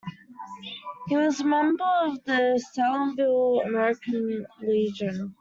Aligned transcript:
He 1.07 1.15
was 1.15 1.41
a 1.41 1.45
member 1.45 1.83
of 1.83 2.23
the 2.23 2.59
Salineville 2.73 3.67
American 3.67 4.47
Legion. 4.59 5.35